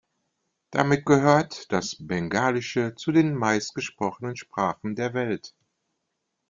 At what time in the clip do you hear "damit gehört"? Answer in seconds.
0.71-1.71